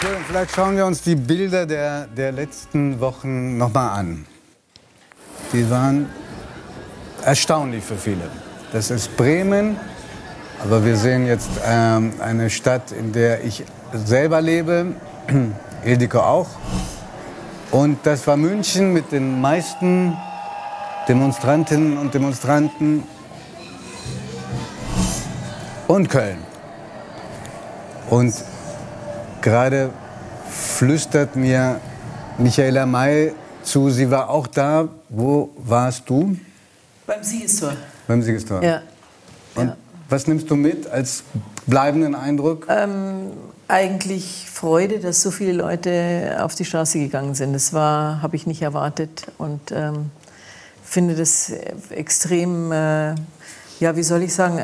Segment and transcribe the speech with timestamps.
[0.00, 4.26] Vielleicht schauen wir uns die Bilder der, der letzten Wochen nochmal an.
[5.52, 6.08] Die waren
[7.24, 8.30] erstaunlich für viele.
[8.70, 9.76] Das ist Bremen,
[10.62, 14.94] aber wir sehen jetzt ähm, eine Stadt, in der ich selber lebe,
[15.84, 16.48] Ildiko auch.
[17.72, 20.16] Und das war München mit den meisten
[21.08, 23.02] Demonstrantinnen und Demonstranten
[25.88, 26.38] und Köln.
[28.10, 28.32] Und
[29.42, 29.90] gerade
[30.50, 31.80] flüstert mir
[32.38, 34.88] Michaela May zu, sie war auch da.
[35.08, 36.36] Wo warst du?
[37.06, 37.72] Beim Siegestor.
[38.06, 38.62] Beim Siegestor.
[38.62, 38.82] Ja.
[39.54, 39.76] Und ja.
[40.08, 41.24] was nimmst du mit als
[41.66, 42.66] bleibenden Eindruck?
[42.68, 43.30] Ähm,
[43.68, 47.52] eigentlich Freude, dass so viele Leute auf die Straße gegangen sind.
[47.52, 50.10] Das war, habe ich nicht erwartet und ähm,
[50.82, 51.52] finde das
[51.90, 53.14] extrem, äh,
[53.80, 54.60] ja, wie soll ich sagen,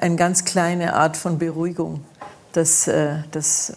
[0.00, 2.04] eine ganz kleine Art von Beruhigung,
[2.52, 3.72] dass, äh, dass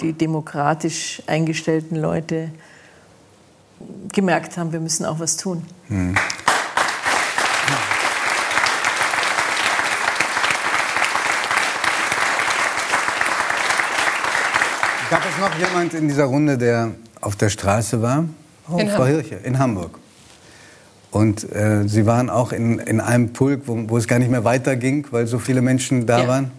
[0.00, 2.50] die demokratisch eingestellten Leute
[4.12, 5.64] gemerkt haben, wir müssen auch was tun.
[5.88, 6.14] Hm.
[15.10, 18.24] Gab es noch jemand in dieser Runde, der auf der Straße war?
[18.70, 19.98] Oh, in Frau Hirche, in Hamburg.
[21.10, 24.44] Und äh, Sie waren auch in, in einem Pulk, wo, wo, es gar nicht mehr
[24.44, 26.28] weiterging, weil so viele Menschen da ja.
[26.28, 26.50] waren?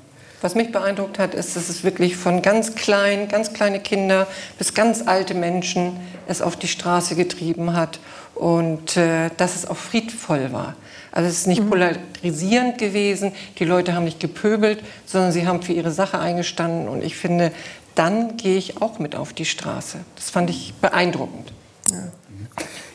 [0.44, 4.28] Was mich beeindruckt hat, ist, dass es wirklich von ganz klein, ganz kleine Kinder
[4.58, 5.96] bis ganz alte Menschen
[6.28, 8.02] es auf die Straße getrieben hat
[8.36, 10.76] und äh, dass es auch friedvoll war.
[11.14, 11.70] Also es ist nicht mhm.
[11.70, 17.06] polarisierend gewesen, die Leute haben nicht gepöbelt, sondern sie haben für ihre Sache eingestanden und
[17.06, 17.54] ich finde,
[17.96, 20.00] dann gehe ich auch mit auf die Straße.
[20.18, 21.54] Das fand ich beeindruckend.
[21.90, 22.12] Ja.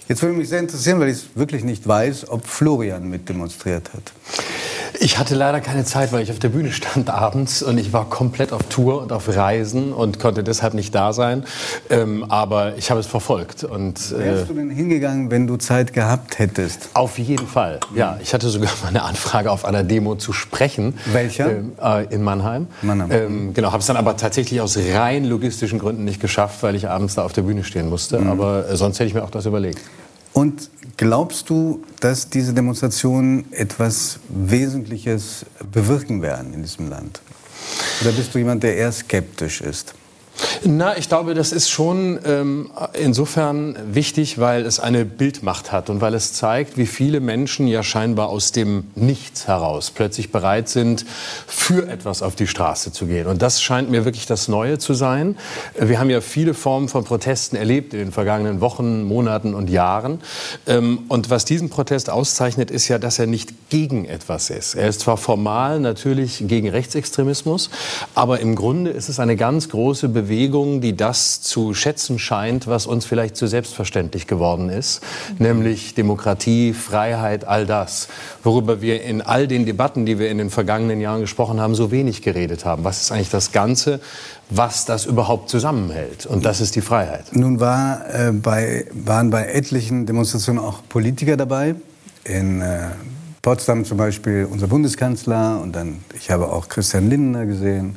[0.08, 4.12] Jetzt würde mich sehr interessieren, weil ich es wirklich nicht weiß, ob Florian mitdemonstriert hat.
[5.00, 8.08] Ich hatte leider keine Zeit, weil ich auf der Bühne stand abends und ich war
[8.08, 11.44] komplett auf Tour und auf Reisen und konnte deshalb nicht da sein.
[11.90, 13.64] Ähm, aber ich habe es verfolgt.
[13.64, 16.88] Und, äh, Wärst du denn hingegangen, wenn du Zeit gehabt hättest?
[16.94, 17.78] Auf jeden Fall.
[17.94, 20.94] Ja, ich hatte sogar mal eine Anfrage auf einer Demo zu sprechen.
[21.12, 21.50] Welcher?
[21.80, 22.66] Äh, in Mannheim.
[22.80, 23.10] Mannheim.
[23.12, 26.88] Ähm, genau, habe es dann aber tatsächlich aus rein logistischen Gründen nicht geschafft, weil ich
[26.88, 28.18] abends da auf der Bühne stehen musste.
[28.18, 28.30] Mhm.
[28.30, 29.80] Aber äh, sonst hätte ich mir auch das überlegt.
[30.38, 37.20] Und glaubst du, dass diese Demonstrationen etwas Wesentliches bewirken werden in diesem Land?
[38.00, 39.94] Oder bist du jemand, der eher skeptisch ist?
[40.64, 46.00] Na, ich glaube, das ist schon ähm, insofern wichtig, weil es eine Bildmacht hat und
[46.00, 51.04] weil es zeigt, wie viele Menschen ja scheinbar aus dem Nichts heraus plötzlich bereit sind,
[51.46, 53.26] für etwas auf die Straße zu gehen.
[53.26, 55.36] Und das scheint mir wirklich das Neue zu sein.
[55.78, 60.20] Wir haben ja viele Formen von Protesten erlebt in den vergangenen Wochen, Monaten und Jahren.
[60.66, 64.74] Ähm, und was diesen Protest auszeichnet, ist ja, dass er nicht gegen etwas ist.
[64.74, 67.70] Er ist zwar formal natürlich gegen Rechtsextremismus,
[68.14, 72.66] aber im Grunde ist es eine ganz große Bewegung, Bewegung, die das zu schätzen scheint,
[72.66, 75.02] was uns vielleicht zu selbstverständlich geworden ist,
[75.38, 75.46] mhm.
[75.46, 78.08] nämlich Demokratie, Freiheit, all das,
[78.42, 81.90] worüber wir in all den Debatten, die wir in den vergangenen Jahren gesprochen haben, so
[81.90, 82.82] wenig geredet haben.
[82.84, 84.00] Was ist eigentlich das Ganze,
[84.48, 86.24] was das überhaupt zusammenhält?
[86.24, 87.26] Und das ist die Freiheit.
[87.32, 91.74] Nun war, äh, bei, waren bei etlichen Demonstrationen auch Politiker dabei.
[92.24, 92.88] In äh,
[93.42, 97.96] Potsdam zum Beispiel unser Bundeskanzler und dann, ich habe auch Christian Lindner gesehen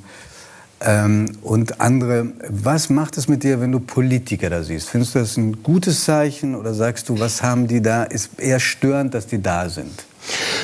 [0.81, 2.28] ähm, und andere.
[2.50, 4.90] Was macht es mit dir, wenn du Politiker da siehst?
[4.90, 8.03] Findest du das ein gutes Zeichen oder sagst du, was haben die da?
[8.03, 10.06] Ist eher störend, dass die da sind?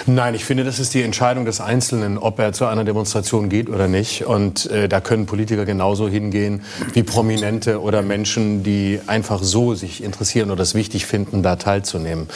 [0.05, 3.69] Nein, ich finde, das ist die Entscheidung des Einzelnen, ob er zu einer Demonstration geht
[3.69, 4.25] oder nicht.
[4.25, 6.61] Und äh, da können Politiker genauso hingehen
[6.93, 12.27] wie Prominente oder Menschen, die einfach so sich interessieren oder es wichtig finden, da teilzunehmen.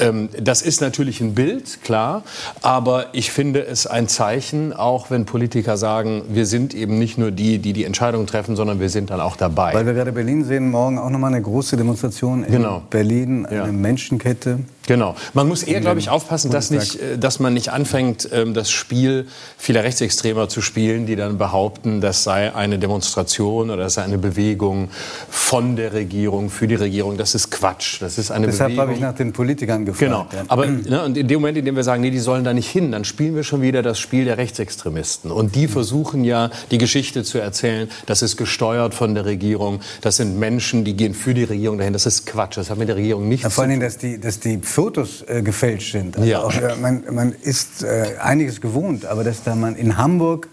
[0.00, 2.22] Ähm, das ist natürlich ein Bild, klar.
[2.62, 7.30] Aber ich finde es ein Zeichen, auch wenn Politiker sagen, wir sind eben nicht nur
[7.30, 9.74] die, die die Entscheidung treffen, sondern wir sind dann auch dabei.
[9.74, 12.82] Weil wir gerade Berlin sehen, morgen auch nochmal eine große Demonstration in genau.
[12.90, 13.66] Berlin, eine ja.
[13.66, 14.60] Menschenkette.
[14.86, 15.14] Genau.
[15.32, 19.26] Man muss eher, glaube ich, aufpassen, dass, nicht, dass man nicht anfängt, ähm, das Spiel
[19.56, 24.18] vieler Rechtsextremer zu spielen, die dann behaupten, das sei eine Demonstration oder das sei eine
[24.18, 24.88] Bewegung
[25.28, 27.16] von der Regierung, für die Regierung.
[27.16, 28.00] Das ist Quatsch.
[28.00, 28.82] Das ist eine Deshalb Bewegung.
[28.82, 30.30] habe ich nach den Politikern gefragt.
[30.30, 30.44] Genau.
[30.48, 32.70] Aber ne, und in dem Moment, in dem wir sagen, nee, die sollen da nicht
[32.70, 35.30] hin, dann spielen wir schon wieder das Spiel der Rechtsextremisten.
[35.30, 40.16] Und die versuchen ja, die Geschichte zu erzählen, das ist gesteuert von der Regierung, das
[40.16, 41.92] sind Menschen, die gehen für die Regierung dahin.
[41.92, 42.56] Das ist Quatsch.
[42.56, 45.42] Das hat mit der Regierung nichts ja, vor allem, dass die, dass die Fotos äh,
[45.42, 46.16] gefälscht sind.
[46.16, 46.42] Also ja.
[46.42, 50.48] Auch, äh, man, man, ist äh, einiges gewohnt, aber dass da man in Hamburg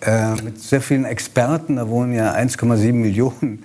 [0.00, 3.64] äh, mit sehr vielen Experten, da wohnen ja 1,7 Millionen,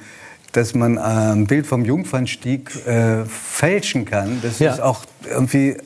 [0.52, 4.74] dass man äh, ein Bild vom Jungfernstieg äh, fälschen kann, das ja.
[4.74, 5.78] ist auch irgendwie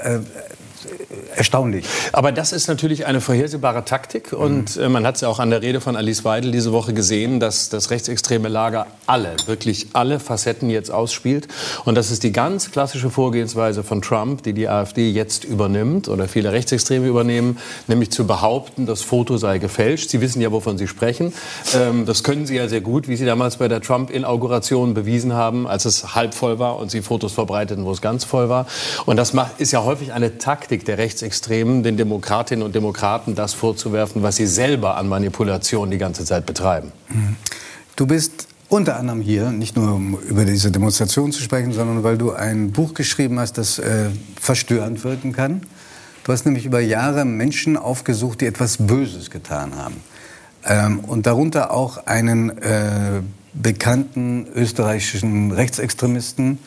[1.35, 1.85] erstaunlich.
[2.11, 4.33] Aber das ist natürlich eine vorhersehbare Taktik.
[4.33, 4.91] Und mhm.
[4.91, 7.69] man hat es ja auch an der Rede von Alice Weidel diese Woche gesehen, dass
[7.69, 11.47] das rechtsextreme Lager alle, wirklich alle Facetten jetzt ausspielt.
[11.85, 16.27] Und das ist die ganz klassische Vorgehensweise von Trump, die die AfD jetzt übernimmt oder
[16.27, 17.57] viele Rechtsextreme übernehmen,
[17.87, 20.09] nämlich zu behaupten, das Foto sei gefälscht.
[20.09, 21.33] Sie wissen ja, wovon Sie sprechen.
[21.73, 25.67] Ähm, das können Sie ja sehr gut, wie Sie damals bei der Trump-Inauguration bewiesen haben,
[25.67, 28.67] als es halb voll war und Sie Fotos verbreiteten, wo es ganz voll war.
[29.05, 34.23] Und das ist ja häufig eine Taktik der Rechtsextremen, den Demokratinnen und Demokraten das vorzuwerfen,
[34.23, 36.91] was sie selber an Manipulation die ganze Zeit betreiben.
[37.95, 42.17] Du bist unter anderem hier, nicht nur um über diese Demonstration zu sprechen, sondern weil
[42.17, 44.09] du ein Buch geschrieben hast, das äh,
[44.39, 45.61] verstörend wirken kann.
[46.23, 49.95] Du hast nämlich über Jahre Menschen aufgesucht, die etwas Böses getan haben.
[50.65, 53.21] Ähm, und darunter auch einen äh,
[53.53, 56.59] bekannten österreichischen Rechtsextremisten.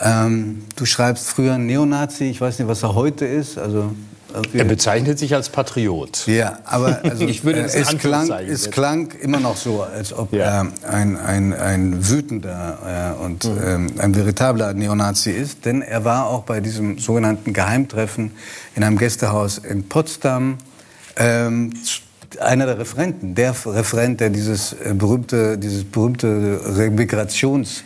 [0.00, 3.58] Ähm, du schreibst früher Neonazi, ich weiß nicht, was er heute ist.
[3.58, 3.92] Also
[4.52, 6.26] er bezeichnet sich als Patriot.
[6.26, 10.32] Ja, aber also, ich würde äh, es, klang, es klang immer noch so, als ob
[10.32, 10.44] ja.
[10.44, 13.96] er ein, ein, ein wütender äh, und mhm.
[13.98, 15.64] äh, ein veritabler Neonazi ist.
[15.64, 18.32] Denn er war auch bei diesem sogenannten Geheimtreffen
[18.74, 20.58] in einem Gästehaus in Potsdam
[21.16, 21.72] ähm,
[22.40, 27.84] einer der Referenten, der Referent, der dieses äh, berühmte, dieses berühmte Migrations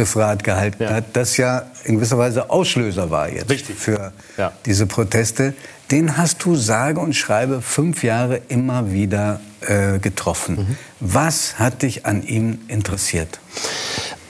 [0.00, 0.90] Referat gehalten ja.
[0.90, 3.76] hat, das ja in gewisser Weise Auslöser war jetzt Richtig.
[3.76, 4.52] für ja.
[4.66, 5.54] diese Proteste
[5.90, 10.56] den hast du sage und schreibe fünf Jahre immer wieder äh, getroffen.
[10.56, 10.76] Mhm.
[11.00, 13.40] Was hat dich an ihm interessiert?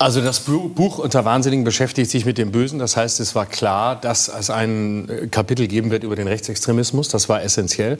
[0.00, 2.78] Also das Buch Unter Wahnsinnigen beschäftigt sich mit dem Bösen.
[2.78, 7.10] Das heißt, es war klar, dass es ein äh, Kapitel geben wird über den Rechtsextremismus.
[7.10, 7.98] Das war essentiell.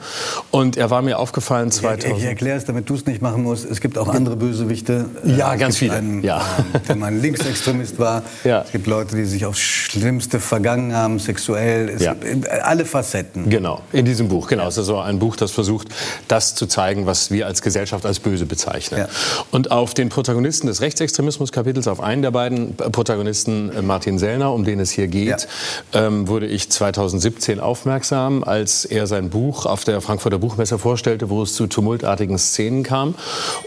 [0.49, 2.13] Und er war mir aufgefallen 2000.
[2.13, 3.69] Ich, ich erkläre es, damit du es nicht machen musst.
[3.69, 5.11] Es gibt auch andere Bösewichte.
[5.23, 5.93] Ja, äh, ganz viele.
[5.93, 6.41] Einen, ja.
[6.73, 8.23] Äh, der mal ein Linksextremist war.
[8.43, 8.63] Ja.
[8.63, 11.87] Es gibt Leute, die sich aufs Schlimmste vergangen haben, sexuell.
[11.87, 12.15] Es ja.
[12.63, 13.47] alle Facetten.
[13.47, 14.47] Genau, in diesem Buch.
[14.47, 15.89] Genau, es ist also ein Buch, das versucht,
[16.27, 19.05] das zu zeigen, was wir als Gesellschaft als böse bezeichnen.
[19.51, 24.63] Und auf den Protagonisten des Rechtsextremismus-Kapitels auf einen der beiden Protagonisten, äh, Martin Sellner, um
[24.63, 25.47] den es hier geht,
[25.93, 26.07] ja.
[26.07, 31.43] ähm, wurde ich 2017 aufmerksam, als er sein Buch auf der Frankfurter Buchmesse vorstellte, wo
[31.43, 33.15] es zu tumultartigen Szenen kam.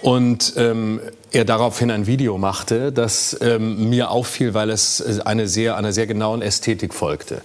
[0.03, 1.01] Und ähm,
[1.35, 5.93] er daraufhin ein Video machte, das ähm, mir auffiel, weil es äh, eine sehr, einer
[5.93, 7.41] sehr genauen Ästhetik folgte.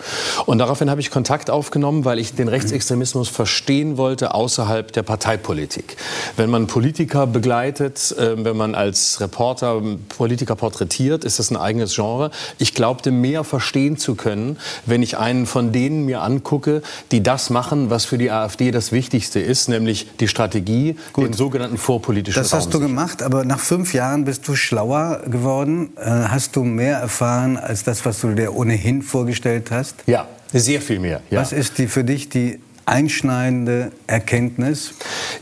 [0.45, 5.97] Und daraufhin habe ich Kontakt aufgenommen, weil ich den Rechtsextremismus verstehen wollte außerhalb der Parteipolitik.
[6.37, 11.95] Wenn man Politiker begleitet, äh, wenn man als Reporter Politiker porträtiert, ist das ein eigenes
[11.95, 12.31] Genre.
[12.59, 16.81] Ich glaubte mehr verstehen zu können, wenn ich einen von denen mir angucke,
[17.11, 21.25] die das machen, was für die AfD das Wichtigste ist, nämlich die Strategie, Gut.
[21.25, 25.21] den sogenannten vorpolitischen Das hast du gemacht, aber nach fünf fünf Jahren bist du schlauer
[25.25, 25.91] geworden.
[25.95, 29.95] Äh, hast du mehr erfahren als das, was du dir ohnehin vorgestellt hast?
[30.05, 31.21] Ja, sehr viel mehr.
[31.29, 31.39] Ja.
[31.39, 34.95] Was ist die, für dich die einschneidende Erkenntnis?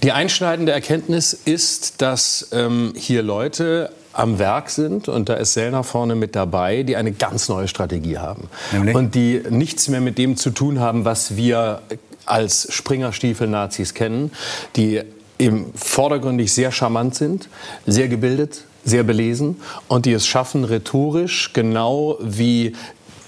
[0.04, 5.84] Die einschneidende Erkenntnis ist, dass ähm, hier Leute am Werk sind, und da ist Sellner
[5.84, 8.50] vorne mit dabei, die eine ganz neue Strategie haben.
[8.72, 8.96] Nämlich?
[8.96, 11.82] Und die nichts mehr mit dem zu tun haben, was wir
[12.28, 14.32] als Springerstiefel-Nazis kennen,
[14.76, 15.02] die
[15.40, 17.50] eben vordergründig sehr charmant sind,
[17.86, 19.58] sehr gebildet, sehr belesen
[19.88, 22.74] und die es schaffen, rhetorisch genau wie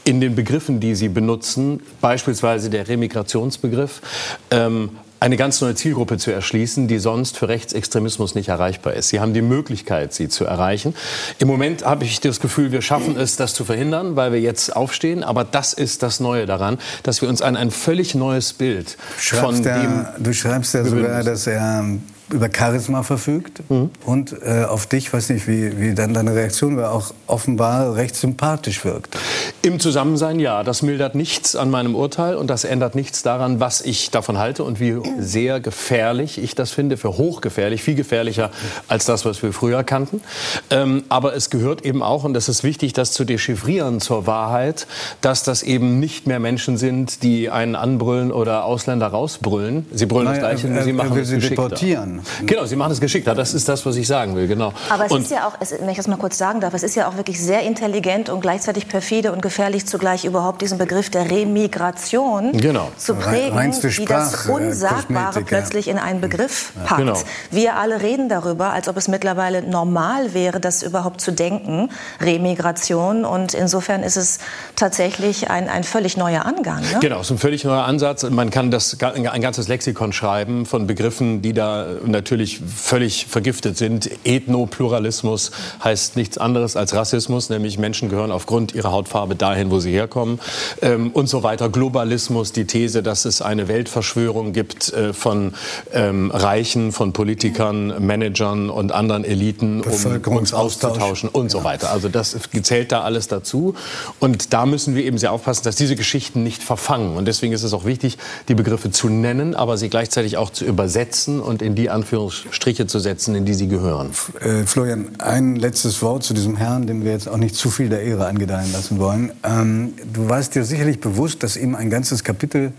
[0.05, 4.01] in den Begriffen, die sie benutzen, beispielsweise der Remigrationsbegriff,
[4.49, 9.09] ähm, eine ganz neue Zielgruppe zu erschließen, die sonst für Rechtsextremismus nicht erreichbar ist.
[9.09, 10.95] Sie haben die Möglichkeit, sie zu erreichen.
[11.39, 14.75] Im Moment habe ich das Gefühl, wir schaffen es, das zu verhindern, weil wir jetzt
[14.75, 15.23] aufstehen.
[15.23, 19.61] Aber das ist das Neue daran, dass wir uns an ein völlig neues Bild von
[19.61, 20.05] dem...
[20.17, 21.85] du schreibst ja sogar, dass er
[22.31, 23.89] über Charisma verfügt mhm.
[24.05, 28.15] und äh, auf dich, weiß nicht, wie, wie dann deine Reaktion war, auch offenbar recht
[28.15, 29.17] sympathisch wirkt.
[29.61, 30.63] Im Zusammensein ja.
[30.63, 34.63] Das mildert nichts an meinem Urteil und das ändert nichts daran, was ich davon halte
[34.63, 38.51] und wie sehr gefährlich ich das finde, für hochgefährlich, viel gefährlicher
[38.87, 40.21] als das, was wir früher kannten.
[40.69, 44.87] Ähm, aber es gehört eben auch, und das ist wichtig, das zu dechiffrieren zur Wahrheit,
[45.19, 49.87] dass das eben nicht mehr Menschen sind, die einen anbrüllen oder Ausländer rausbrüllen.
[49.91, 52.21] Sie brüllen naja, das Gleiche, nur sie machen es deportieren.
[52.45, 53.35] Genau, Sie machen es geschickter.
[53.35, 54.47] Das ist das, was ich sagen will.
[54.47, 54.73] Genau.
[54.89, 56.95] Aber es und ist ja auch, wenn ich das mal kurz sagen darf, es ist
[56.95, 61.31] ja auch wirklich sehr intelligent und gleichzeitig perfide und gefährlich zugleich überhaupt diesen Begriff der
[61.31, 62.91] Remigration genau.
[62.97, 66.99] zu prägen, wie das äh, Unsagbare plötzlich in einen Begriff packt.
[66.99, 67.19] Genau.
[67.49, 71.89] Wir alle reden darüber, als ob es mittlerweile normal wäre, das überhaupt zu denken,
[72.21, 73.25] Remigration.
[73.25, 74.37] Und insofern ist es
[74.75, 76.81] tatsächlich ein, ein völlig neuer Angang.
[76.81, 76.99] Ne?
[77.01, 78.21] Genau, es ist ein völlig neuer Ansatz.
[78.29, 84.11] Man kann das ein ganzes Lexikon schreiben von Begriffen, die da natürlich völlig vergiftet sind.
[84.25, 85.49] Ethnopluralismus
[85.83, 90.39] heißt nichts anderes als Rassismus, nämlich Menschen gehören aufgrund ihrer Hautfarbe dahin, wo sie herkommen
[90.81, 91.69] ähm, und so weiter.
[91.69, 95.53] Globalismus, die These, dass es eine Weltverschwörung gibt äh, von
[95.93, 101.91] ähm, Reichen, von Politikern, Managern und anderen Eliten, um uns auszutauschen und so weiter.
[101.91, 103.75] Also das zählt da alles dazu.
[104.19, 107.15] Und da müssen wir eben sehr aufpassen, dass diese Geschichten nicht verfangen.
[107.17, 108.17] Und deswegen ist es auch wichtig,
[108.47, 112.99] die Begriffe zu nennen, aber sie gleichzeitig auch zu übersetzen und in die Anführungsstriche zu
[112.99, 114.11] setzen, in die sie gehören.
[114.39, 117.89] Äh, Florian, ein letztes Wort zu diesem Herrn, dem wir jetzt auch nicht zu viel
[117.89, 119.28] der Ehre angedeihen lassen wollen.
[119.43, 122.73] Ähm, du warst dir sicherlich bewusst, dass ihm ein ganzes Kapitel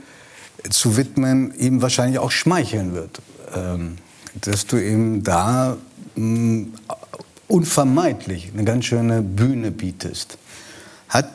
[0.68, 3.20] zu widmen ihm wahrscheinlich auch schmeicheln wird.
[3.54, 3.96] Ähm,
[4.42, 5.76] dass du ihm da
[6.14, 6.72] mh, mm,
[7.48, 10.38] unvermeidlich eine ganz schöne Bühne bietest.
[11.08, 11.28] Hat,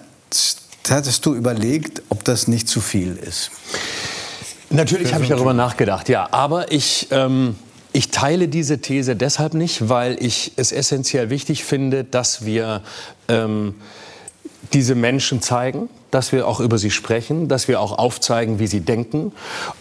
[0.90, 3.52] hattest du überlegt, ob das nicht zu viel ist?
[4.70, 6.28] Natürlich habe ich darüber nachgedacht, ja.
[6.32, 7.56] Aber ich, ähm,
[7.92, 12.82] ich teile diese These deshalb nicht, weil ich es essentiell wichtig finde, dass wir
[13.28, 13.76] ähm,
[14.74, 18.80] diese Menschen zeigen, dass wir auch über sie sprechen, dass wir auch aufzeigen, wie sie
[18.80, 19.34] denken,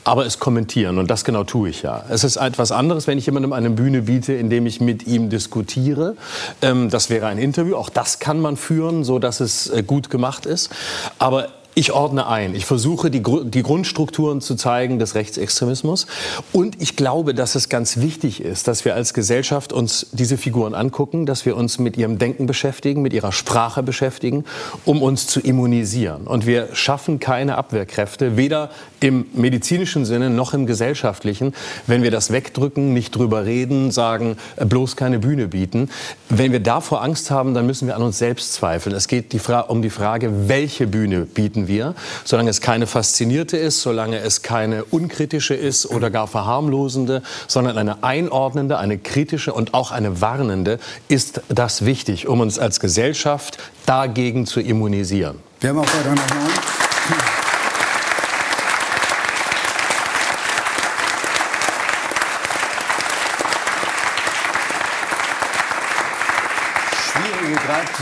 [0.02, 0.98] aber es kommentieren.
[0.98, 2.04] Und das genau tue ich ja.
[2.08, 6.16] Es ist etwas anderes, wenn ich jemandem eine Bühne biete, indem ich mit ihm diskutiere.
[6.60, 7.76] Ähm, das wäre ein Interview.
[7.76, 10.70] Auch das kann man führen, so dass es äh, gut gemacht ist.
[11.18, 12.54] Aber ich ordne ein.
[12.54, 16.06] Ich versuche, die, die, Grundstrukturen zu zeigen des Rechtsextremismus.
[16.52, 20.74] Und ich glaube, dass es ganz wichtig ist, dass wir als Gesellschaft uns diese Figuren
[20.74, 24.44] angucken, dass wir uns mit ihrem Denken beschäftigen, mit ihrer Sprache beschäftigen,
[24.84, 26.26] um uns zu immunisieren.
[26.26, 31.54] Und wir schaffen keine Abwehrkräfte, weder im medizinischen Sinne noch im gesellschaftlichen,
[31.86, 35.90] wenn wir das wegdrücken, nicht drüber reden, sagen, äh, bloß keine Bühne bieten.
[36.28, 38.94] Wenn wir davor Angst haben, dann müssen wir an uns selbst zweifeln.
[38.94, 41.94] Es geht die um die Frage, welche Bühne bieten wir.
[42.24, 48.02] Solange es keine faszinierte ist, solange es keine unkritische ist oder gar verharmlosende, sondern eine
[48.02, 50.78] einordnende, eine kritische und auch eine warnende,
[51.08, 55.38] ist das wichtig, um uns als Gesellschaft dagegen zu immunisieren.
[55.60, 57.43] Wir haben auch weiter nochmal.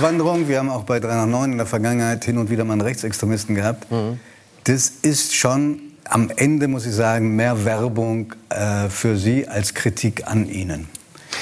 [0.03, 0.49] Gratwanderung.
[0.49, 2.81] Wir haben auch bei 3 nach 9 in der Vergangenheit hin und wieder mal einen
[2.81, 3.89] Rechtsextremisten gehabt.
[3.89, 4.19] Mhm.
[4.65, 10.27] Das ist schon am Ende, muss ich sagen, mehr Werbung äh, für Sie als Kritik
[10.27, 10.89] an Ihnen.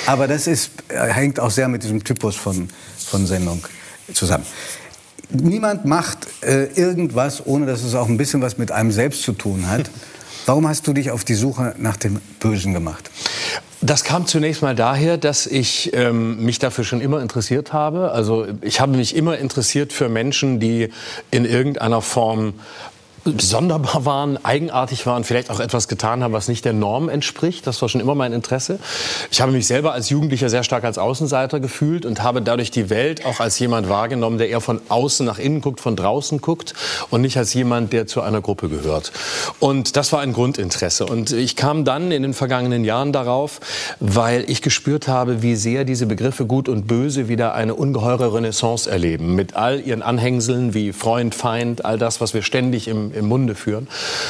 [0.06, 3.66] Aber das ist, äh, hängt auch sehr mit diesem Typus von, von Sendung
[4.12, 4.44] zusammen.
[5.30, 9.32] Niemand macht äh, irgendwas, ohne dass es auch ein bisschen was mit einem selbst zu
[9.32, 9.90] tun hat.
[10.44, 13.10] Warum hast du dich auf die Suche nach dem Bösen gemacht?
[13.82, 18.12] Das kam zunächst mal daher, dass ich ähm, mich dafür schon immer interessiert habe.
[18.12, 20.90] Also ich habe mich immer interessiert für Menschen, die
[21.30, 22.54] in irgendeiner Form
[23.24, 27.66] sonderbar waren, eigenartig waren, vielleicht auch etwas getan haben, was nicht der Norm entspricht.
[27.66, 28.78] Das war schon immer mein Interesse.
[29.30, 32.88] Ich habe mich selber als Jugendlicher sehr stark als Außenseiter gefühlt und habe dadurch die
[32.88, 36.74] Welt auch als jemand wahrgenommen, der eher von außen nach innen guckt, von draußen guckt
[37.10, 39.12] und nicht als jemand, der zu einer Gruppe gehört.
[39.58, 41.04] Und das war ein Grundinteresse.
[41.06, 43.60] Und ich kam dann in den vergangenen Jahren darauf,
[44.00, 48.90] weil ich gespürt habe, wie sehr diese Begriffe gut und böse wieder eine ungeheure Renaissance
[48.90, 49.34] erleben.
[49.34, 53.54] Mit all ihren Anhängseln wie Freund, Feind, all das, was wir ständig im im, Munde
[53.54, 53.86] führen.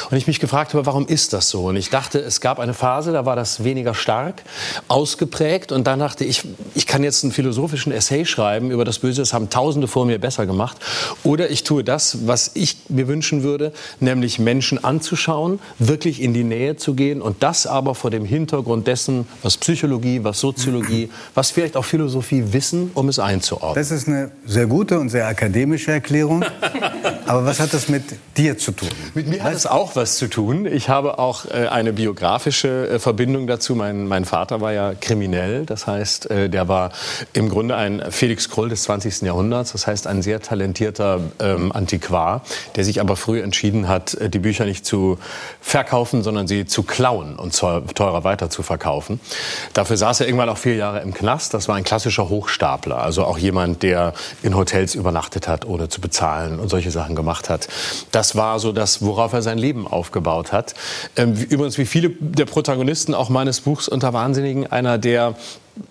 [0.09, 1.65] Und ich mich gefragt habe, warum ist das so?
[1.65, 4.43] Und ich dachte, es gab eine Phase, da war das weniger stark,
[4.87, 5.71] ausgeprägt.
[5.71, 6.43] Und dann dachte ich,
[6.75, 9.21] ich kann jetzt einen philosophischen Essay schreiben über das Böse.
[9.21, 10.77] Das haben Tausende vor mir besser gemacht.
[11.23, 16.43] Oder ich tue das, was ich mir wünschen würde, nämlich Menschen anzuschauen, wirklich in die
[16.43, 21.51] Nähe zu gehen und das aber vor dem Hintergrund dessen, was Psychologie, was Soziologie, was
[21.51, 23.75] vielleicht auch Philosophie wissen, um es einzuordnen.
[23.75, 26.43] Das ist eine sehr gute und sehr akademische Erklärung.
[27.25, 28.03] Aber was hat das mit
[28.35, 28.89] dir zu tun?
[29.13, 30.65] Mit mir hat es auch was zu tun.
[30.65, 33.75] Ich habe auch äh, eine biografische äh, Verbindung dazu.
[33.75, 35.65] Mein, mein, Vater war ja kriminell.
[35.65, 36.91] Das heißt, äh, der war
[37.33, 39.21] im Grunde ein Felix Krull des 20.
[39.21, 39.71] Jahrhunderts.
[39.71, 42.41] Das heißt, ein sehr talentierter ähm, Antiquar,
[42.75, 45.17] der sich aber früh entschieden hat, äh, die Bücher nicht zu
[45.59, 49.19] verkaufen, sondern sie zu klauen und teurer weiter zu verkaufen.
[49.73, 51.53] Dafür saß er irgendwann auch vier Jahre im Knast.
[51.53, 53.01] Das war ein klassischer Hochstapler.
[53.01, 54.13] Also auch jemand, der
[54.43, 57.67] in Hotels übernachtet hat, ohne zu bezahlen und solche Sachen gemacht hat.
[58.11, 60.73] Das war so das, worauf er sein Leben aufgebaut hat.
[61.17, 65.35] Ähm, übrigens, wie viele der Protagonisten auch meines Buchs unter Wahnsinnigen, einer, der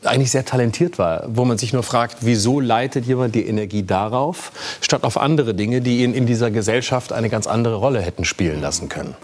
[0.05, 4.53] eigentlich sehr talentiert war, wo man sich nur fragt, wieso leitet jemand die Energie darauf,
[4.81, 8.61] statt auf andere Dinge, die ihn in dieser Gesellschaft eine ganz andere Rolle hätten spielen
[8.61, 9.15] lassen können.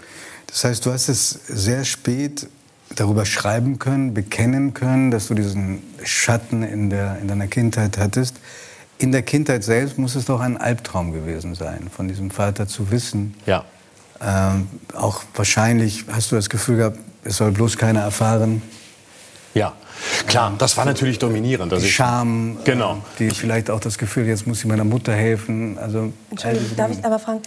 [0.47, 2.47] Das heißt, du hast es sehr spät
[2.95, 8.35] darüber schreiben können, bekennen können, dass du diesen Schatten in, der, in deiner Kindheit hattest.
[8.99, 12.89] In der Kindheit selbst muss es doch ein Albtraum gewesen sein, von diesem Vater zu
[12.91, 13.35] wissen.
[13.45, 13.63] Ja.
[14.19, 18.61] Ähm, auch wahrscheinlich hast du das Gefühl gehabt, es soll bloß keiner erfahren.
[19.53, 19.73] Ja.
[20.27, 21.71] Klar, das war natürlich dominierend.
[21.71, 23.01] Die Scham, genau.
[23.19, 25.77] die vielleicht auch das Gefühl, jetzt muss ich meiner Mutter helfen.
[25.77, 27.41] Also, Entschuldigung, darf ich aber fragen,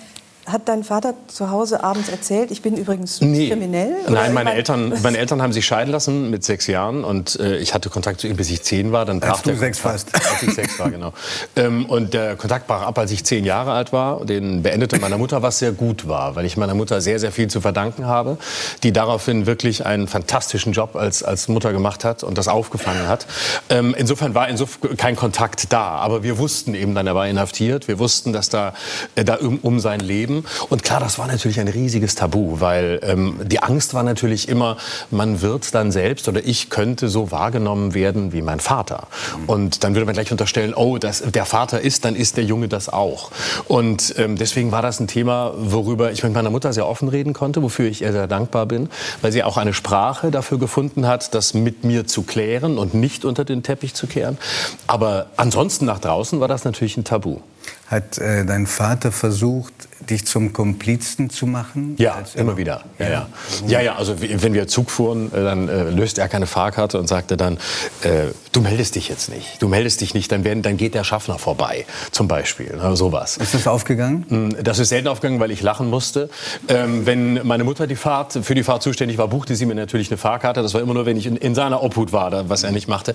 [0.47, 3.49] hat dein Vater zu Hause abends erzählt, ich bin übrigens nee.
[3.49, 3.95] kriminell?
[4.09, 7.75] Nein, meine Eltern, meine Eltern haben sich scheiden lassen mit sechs Jahren und äh, ich
[7.75, 9.05] hatte Kontakt zu ihm, bis ich zehn war.
[9.05, 10.09] Dann als du sechs fast.
[10.15, 11.13] Als ich sechs war, genau.
[11.57, 14.25] Ähm, und der Kontakt brach ab, als ich zehn Jahre alt war.
[14.25, 17.49] Den beendete meiner Mutter, was sehr gut war, weil ich meiner Mutter sehr, sehr viel
[17.49, 18.39] zu verdanken habe,
[18.83, 23.27] die daraufhin wirklich einen fantastischen Job als, als Mutter gemacht hat und das aufgefangen hat.
[23.69, 27.89] Ähm, insofern war insofern kein Kontakt da, aber wir wussten eben dann, er war inhaftiert.
[27.89, 28.75] Wir wussten, dass da,
[29.15, 33.01] äh, da um, um sein Leben und klar, das war natürlich ein riesiges Tabu, weil
[33.03, 34.77] ähm, die Angst war natürlich immer,
[35.11, 39.09] man wird dann selbst oder ich könnte so wahrgenommen werden wie mein Vater.
[39.47, 42.69] Und dann würde man gleich unterstellen, oh, das, der Vater ist, dann ist der Junge
[42.69, 43.31] das auch.
[43.69, 47.33] Und ähm, deswegen war das ein Thema, worüber ich mit meiner Mutter sehr offen reden
[47.33, 48.89] konnte, wofür ich ihr sehr dankbar bin,
[49.23, 53.25] weil sie auch eine Sprache dafür gefunden hat, das mit mir zu klären und nicht
[53.25, 54.39] unter den Teppich zu kehren.
[54.87, 57.39] Aber ansonsten nach draußen war das natürlich ein Tabu.
[57.87, 59.73] Hat äh, dein Vater versucht,
[60.09, 61.95] dich zum Komplizen zu machen?
[61.99, 62.85] Ja, immer wieder.
[62.99, 63.29] Ja, ja.
[63.67, 67.09] ja, ja also wenn wir Zug fuhren, äh, dann äh, löste er keine Fahrkarte und
[67.09, 67.59] sagte dann,
[68.03, 69.61] äh, du meldest dich jetzt nicht.
[69.61, 72.77] Du meldest dich nicht, dann, werden, dann geht der Schaffner vorbei, zum Beispiel.
[72.77, 73.37] Ne, sowas.
[73.37, 74.27] Ist das aufgegangen?
[74.29, 76.31] Hm, das ist selten aufgegangen, weil ich lachen musste.
[76.69, 80.11] Ähm, wenn meine Mutter die Fahrt, für die Fahrt zuständig war, buchte sie mir natürlich
[80.11, 80.63] eine Fahrkarte.
[80.63, 83.15] Das war immer nur, wenn ich in, in seiner Obhut war, was er nicht machte.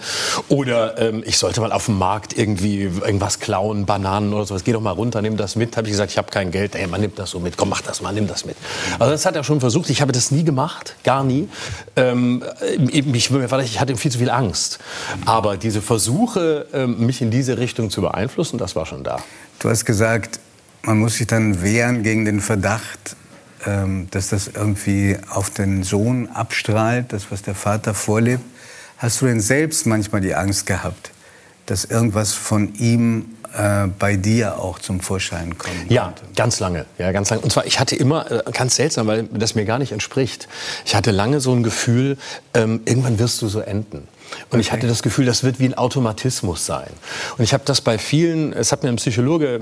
[0.50, 4.64] Oder ähm, ich sollte mal auf dem Markt irgendwie irgendwas klauen, Bananen oder sowas.
[4.64, 5.78] Geh doch mal runter, nimm das mit.
[5.78, 7.82] Habe ich gesagt, ich habe kein Geld ey, man nimmt das so mit, komm, mach
[7.82, 8.56] das mal, nimm das mit.
[9.00, 9.90] Also das hat er schon versucht.
[9.90, 11.50] Ich habe das nie gemacht, gar nie.
[11.96, 12.44] Ähm,
[12.92, 14.80] ich, ich hatte viel zu viel Angst.
[15.26, 19.18] Aber diese Versuche, ähm, mich in diese Richtung zu beeinflussen, das war schon da.
[19.60, 20.40] Du hast gesagt,
[20.84, 23.16] man muss sich dann wehren gegen den Verdacht,
[23.66, 28.44] ähm, dass das irgendwie auf den Sohn abstrahlt, das, was der Vater vorlebt.
[28.98, 31.12] Hast du denn selbst manchmal die Angst gehabt,
[31.66, 36.86] dass irgendwas von ihm äh, bei dir auch zum Vorschein kommen Ja, ganz lange.
[36.98, 37.42] Ja, ganz lange.
[37.42, 40.48] Und zwar, ich hatte immer, äh, ganz seltsam, weil das mir gar nicht entspricht.
[40.86, 42.18] Ich hatte lange so ein Gefühl,
[42.54, 44.08] ähm, irgendwann wirst du so enden.
[44.50, 44.62] Und okay.
[44.62, 46.90] ich hatte das Gefühl, das wird wie ein Automatismus sein.
[47.38, 49.56] Und ich habe das bei vielen, es hat mir ein Psychologe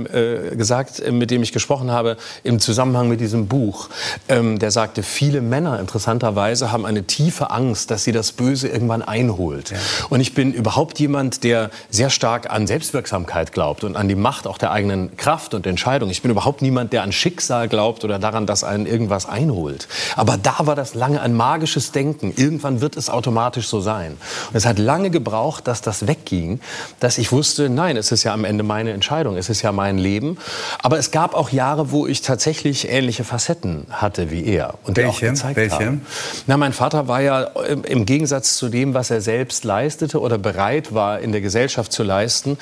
[0.51, 3.89] äh, gesagt, äh, mit dem ich gesprochen habe, im Zusammenhang mit diesem Buch,
[4.29, 9.01] ähm, der sagte, viele Männer interessanterweise haben eine tiefe Angst, dass sie das Böse irgendwann
[9.01, 9.71] einholt.
[9.71, 9.77] Ja.
[10.09, 14.47] Und ich bin überhaupt jemand, der sehr stark an Selbstwirksamkeit glaubt und an die Macht
[14.47, 16.09] auch der eigenen Kraft und Entscheidung.
[16.09, 19.87] Ich bin überhaupt niemand, der an Schicksal glaubt oder daran, dass einen irgendwas einholt.
[20.15, 22.33] Aber da war das lange ein magisches Denken.
[22.35, 24.17] Irgendwann wird es automatisch so sein.
[24.53, 26.59] Und es hat lange gebraucht, dass das wegging,
[26.99, 29.97] dass ich wusste, nein, es ist ja am Ende meine Entscheidung, es ist ja mein
[29.97, 30.37] Leben.
[30.81, 35.09] Aber es gab auch Jahre, wo ich tatsächlich ähnliche Facetten hatte wie er und Welche?
[35.09, 35.85] auch gezeigt Welche?
[35.85, 35.97] Habe.
[36.45, 40.93] Na, mein Vater war ja im Gegensatz zu dem, was er selbst leistete oder bereit
[40.93, 42.57] war in der Gesellschaft zu leisten,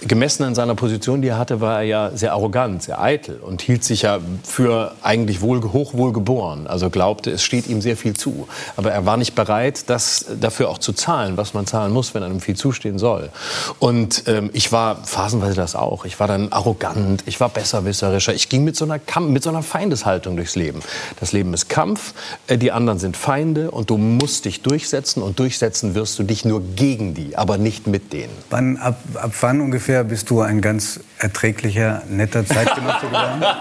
[0.00, 3.60] gemessen an seiner Position, die er hatte, war er ja sehr arrogant, sehr eitel und
[3.60, 6.66] hielt sich ja für eigentlich wohl, hochwohl geboren.
[6.66, 8.48] Also glaubte, es steht ihm sehr viel zu.
[8.76, 12.14] Aber er war nicht bereit, das dafür auch zu zahlen zahlen, was man zahlen muss,
[12.14, 13.30] wenn einem viel zustehen soll.
[13.78, 16.04] Und ähm, ich war phasenweise das auch.
[16.04, 18.34] Ich war dann arrogant, ich war besserwisserischer.
[18.34, 20.80] Ich ging mit so einer, Kamp mit so einer Feindeshaltung durchs Leben.
[21.20, 22.14] Das Leben ist Kampf,
[22.46, 26.44] äh, die anderen sind Feinde und du musst dich durchsetzen und durchsetzen wirst du dich
[26.44, 28.32] nur gegen die, aber nicht mit denen.
[28.50, 33.44] Wann, ab, ab wann ungefähr bist du ein ganz erträglicher, netter Zeitgenosse geworden?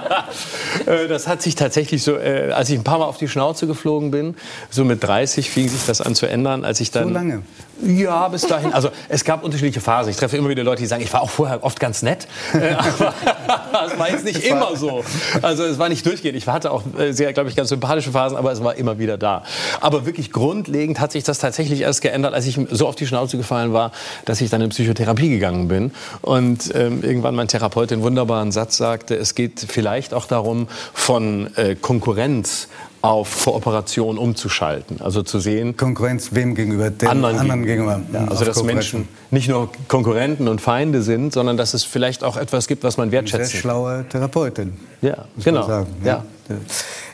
[0.86, 3.68] Äh, das hat sich tatsächlich so, äh, als ich ein paar Mal auf die Schnauze
[3.68, 4.36] geflogen bin,
[4.70, 7.10] so mit 30 fing sich das an zu ändern, als ich dann...
[7.10, 7.44] So lange?
[7.82, 8.72] Ja, bis dahin.
[8.74, 10.12] Also es gab unterschiedliche Phasen.
[10.12, 12.28] Ich treffe immer wieder Leute, die sagen, ich war auch vorher oft ganz nett.
[12.54, 12.76] Äh,
[13.74, 15.04] aber es war jetzt nicht immer so.
[15.42, 16.38] Also es war nicht durchgehend.
[16.38, 19.18] Ich hatte auch äh, sehr, glaube ich, ganz sympathische Phasen, aber es war immer wieder
[19.18, 19.44] da.
[19.82, 23.38] Aber wirklich grundlegend hat sich das tatsächlich erst geändert, als ich so auf die Schnauze
[23.38, 23.92] gefallen war,
[24.26, 25.92] dass ich dann in Psychotherapie gegangen bin.
[26.22, 31.50] Und ähm, irgendwann mein Therapeut den wunderbaren Satz sagte, es geht vielleicht auch darum, von
[31.58, 32.68] äh, Konkurrenz
[33.04, 35.02] auf Kooperation umzuschalten.
[35.02, 35.76] Also zu sehen.
[35.76, 36.90] Konkurrenz wem gegenüber?
[36.90, 38.02] Den anderen, anderen gegenüber.
[38.14, 42.38] Ja, also dass Menschen nicht nur Konkurrenten und Feinde sind, sondern dass es vielleicht auch
[42.38, 43.52] etwas gibt, was man wertschätzt.
[43.52, 44.72] Sehr schlaue Therapeutin.
[45.02, 45.70] Ja, genau.
[45.70, 45.86] Ja.
[46.06, 46.24] ja.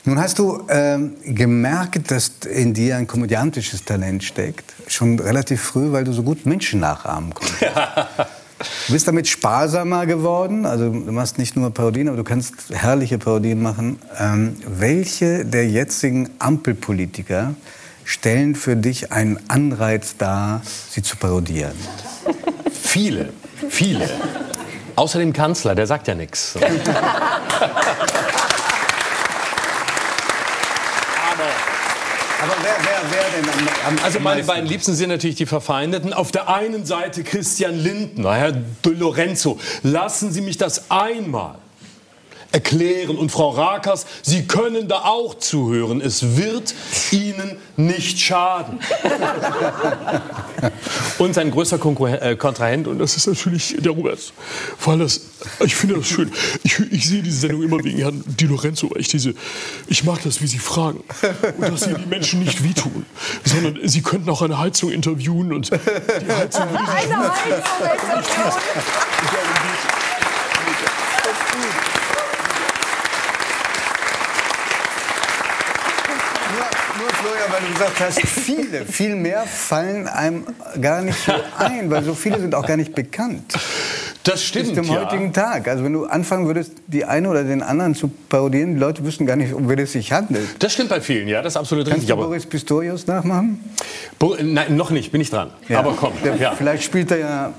[0.06, 4.72] Nun hast du ähm, gemerkt, dass in dir ein komödiantisches Talent steckt.
[4.86, 7.66] Schon relativ früh, weil du so gut Menschen nachahmen konntest.
[8.88, 10.66] Du bist damit sparsamer geworden.
[10.66, 14.00] Also du machst nicht nur Parodien, aber du kannst herrliche Parodien machen.
[14.20, 17.54] Ähm, welche der jetzigen Ampelpolitiker
[18.04, 21.74] stellen für dich einen Anreiz dar, sie zu parodieren?
[22.72, 23.30] Viele,
[23.70, 24.10] viele.
[24.96, 26.58] Außer dem Kanzler, der sagt ja nichts.
[32.50, 32.76] Aber wer,
[33.12, 33.50] wer denn
[33.86, 36.14] am, am Also meine beiden Liebsten sind natürlich die Verfeindeten.
[36.14, 39.60] Auf der einen Seite Christian Lindner, Herr De Lorenzo.
[39.84, 41.60] Lassen Sie mich das einmal
[42.52, 43.18] erklären.
[43.18, 46.02] Und Frau Rakers, Sie können da auch zuhören.
[46.02, 46.74] Es wird
[47.12, 48.80] Ihnen nicht schaden.
[51.20, 54.20] und sein größter Konkurrent, äh, Kontrahent, und das ist natürlich der Robert.
[54.84, 55.22] Weil das,
[55.64, 56.32] ich finde das schön.
[56.64, 58.90] Ich, ich sehe diese Sendung immer wegen Herrn Di Lorenzo.
[58.98, 59.34] Ich, diese,
[59.88, 61.04] ich mag das, wie Sie fragen.
[61.58, 63.06] Und dass Sie die Menschen nicht wehtun.
[63.46, 67.10] Sondern Sie könnten auch eine Heizung interviewen und die Heizung würde sich
[77.00, 77.40] Eine Heizung!
[77.52, 80.46] weil du gesagt hast, viele, viel mehr fallen einem
[80.80, 83.54] gar nicht so ein, weil so viele sind auch gar nicht bekannt.
[84.24, 84.76] Das stimmt.
[84.76, 85.02] Bis zum ja.
[85.02, 85.68] heutigen Tag.
[85.68, 89.26] Also wenn du anfangen würdest, die eine oder den anderen zu parodieren, die Leute wüssten
[89.26, 90.48] gar nicht, um wen es sich handelt.
[90.60, 92.10] Das stimmt bei vielen, ja, das ist absolut Kannst richtig.
[92.10, 93.60] Kannst du Boris Pistorius nachmachen?
[94.18, 95.52] Bo Nein, noch nicht, bin ich dran.
[95.68, 95.80] Ja.
[95.80, 96.14] Aber komm.
[96.24, 96.52] Der, ja.
[96.52, 97.54] Vielleicht spielt er ja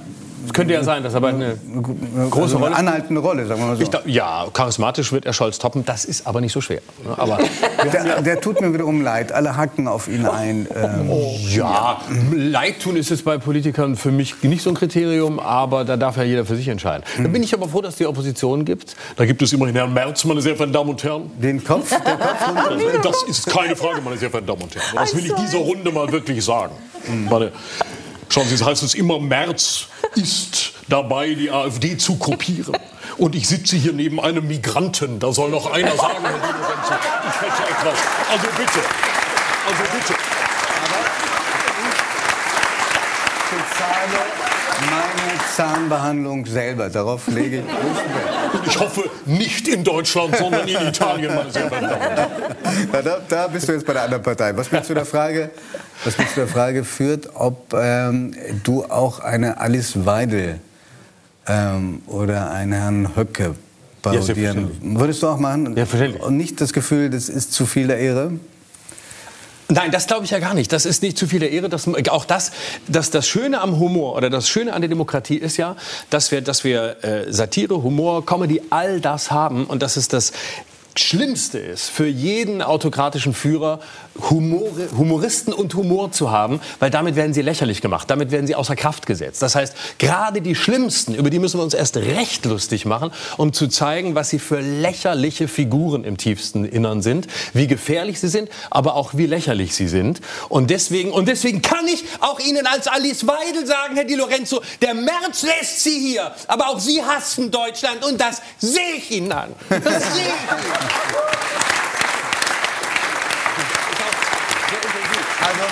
[0.52, 2.76] könnte ja sein, dass er eine, eine große also eine Rolle.
[2.76, 3.82] anhaltende Rolle, sagen wir mal so.
[3.82, 5.84] Ich, ja, charismatisch wird er Scholz toppen.
[5.84, 6.80] Das ist aber nicht so schwer.
[7.16, 7.38] Aber
[7.92, 9.32] der, der, tut mir wiederum leid.
[9.32, 10.66] Alle hacken auf ihn ein.
[10.74, 12.00] Ähm, oh, ja,
[12.32, 16.16] Leid tun ist es bei Politikern für mich nicht so ein Kriterium, aber da darf
[16.16, 17.04] ja jeder für sich entscheiden.
[17.22, 18.96] Da bin ich aber froh, dass es die Opposition gibt.
[19.16, 21.30] Da gibt es immerhin Herrn Merz, meine sehr verehrten Damen und Herren.
[21.40, 24.96] Den Kopf, der Kopf Das ist keine Frage, meine sehr verehrten Damen und Herren.
[24.96, 26.74] Das will ich dieser Runde mal wirklich sagen.
[27.28, 27.52] Meine,
[28.32, 32.76] Schauen Sie, es heißt es immer, Merz ist dabei, die AfD zu kopieren.
[33.18, 35.18] Und ich sitze hier neben einem Migranten.
[35.18, 37.98] Da soll noch einer sagen, Herr ich hätte etwas.
[38.30, 38.80] Also bitte,
[39.66, 40.14] also bitte.
[40.86, 41.00] Aber
[43.40, 44.20] ich bezahle
[44.90, 46.88] meine Zahnbehandlung selber.
[46.88, 48.39] Darauf lege ich.
[48.66, 52.50] Ich hoffe nicht in Deutschland, sondern in Italien, meine sehr verehrten
[52.92, 54.56] da, da bist du jetzt bei der anderen Partei.
[54.56, 55.50] Was mich zu der Frage,
[56.04, 60.60] was mich zu der Frage führt, ob ähm, du auch eine Alice Weidel
[61.46, 63.54] ähm, oder einen Herrn Höcke
[64.02, 65.76] parodieren ja, würdest du auch machen?
[65.76, 65.84] Ja,
[66.20, 68.32] Und nicht das Gefühl, das ist zu viel der Ehre?
[69.70, 70.72] Nein, das glaube ich ja gar nicht.
[70.72, 71.68] Das ist nicht zu viel der Ehre.
[71.68, 72.50] Das, auch das,
[72.88, 75.76] das, das Schöne am Humor oder das Schöne an der Demokratie ist ja,
[76.10, 80.32] dass wir, dass wir äh, Satire, Humor, Comedy, all das haben und das ist das
[80.96, 83.80] Schlimmste ist für jeden autokratischen Führer,
[84.28, 88.54] Humor, Humoristen und Humor zu haben, weil damit werden sie lächerlich gemacht, damit werden sie
[88.54, 89.40] außer Kraft gesetzt.
[89.40, 93.52] Das heißt, gerade die Schlimmsten, über die müssen wir uns erst recht lustig machen, um
[93.52, 98.50] zu zeigen, was sie für lächerliche Figuren im tiefsten Innern sind, wie gefährlich sie sind,
[98.70, 100.20] aber auch wie lächerlich sie sind.
[100.48, 104.60] Und deswegen, und deswegen kann ich auch Ihnen als Alice Weidel sagen, Herr Di Lorenzo,
[104.82, 109.32] der März lässt Sie hier, aber auch Sie hassen Deutschland und das sehe ich Ihnen
[109.32, 109.54] an.
[109.68, 110.79] Das sehe ich Ihnen.
[115.42, 115.62] Also,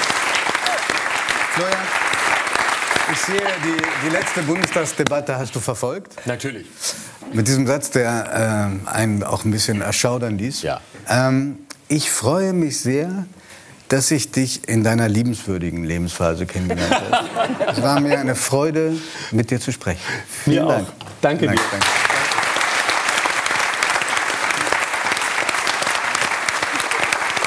[1.55, 1.79] Florian,
[3.13, 6.15] ich sehe, die, die letzte Bundestagsdebatte hast du verfolgt.
[6.27, 6.67] Natürlich.
[7.33, 10.63] Mit diesem Satz, der äh, einen auch ein bisschen erschaudern ließ.
[10.63, 10.81] Ja.
[11.09, 13.27] Ähm, ich freue mich sehr,
[13.89, 17.73] dass ich dich in deiner liebenswürdigen Lebensphase kennengelernt habe.
[17.73, 18.97] es war mir eine Freude,
[19.31, 20.01] mit dir zu sprechen.
[20.45, 20.89] Vielen mir Dank.
[20.89, 20.93] Auch.
[21.21, 21.57] Danke dir.
[21.71, 21.87] Danke.